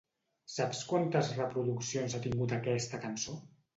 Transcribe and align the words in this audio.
Saps 0.53 0.79
quantes 0.93 1.29
reproduccions 1.41 2.17
ha 2.17 2.23
tingut 2.25 2.57
aquesta 2.59 3.05
cançó? 3.05 3.37